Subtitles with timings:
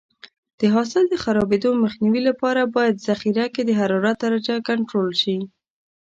[0.59, 5.37] د حاصل د خرابېدو مخنیوي لپاره باید ذخیره کې د حرارت درجه کنټرول شي.